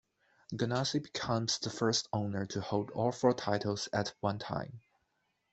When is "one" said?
4.19-4.39